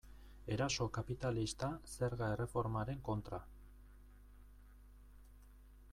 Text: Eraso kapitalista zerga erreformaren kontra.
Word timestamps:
Eraso 0.53 0.85
kapitalista 0.95 1.69
zerga 1.97 2.31
erreformaren 2.37 3.05
kontra. 3.11 3.43